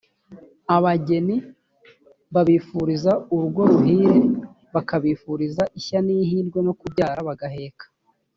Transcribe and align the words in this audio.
abageni 0.75 1.35
babifuriza 2.33 3.11
urugo 3.33 3.61
ruhire 3.71 4.17
bakabifuriza 4.73 5.63
ishya 5.79 5.99
n’ihirwe 6.05 6.59
no 6.65 6.73
kubyara 6.79 7.19
bagaheka 7.29 7.83